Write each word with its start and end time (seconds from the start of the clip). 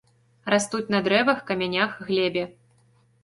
Растуць 0.53 0.93
на 0.95 1.01
дрэвах, 1.07 1.43
камянях, 1.51 1.91
глебе. 2.07 2.43